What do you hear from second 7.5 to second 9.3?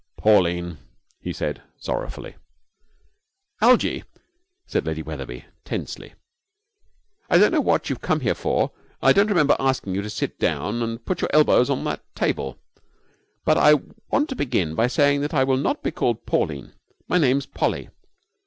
know what you've come here for, and I don't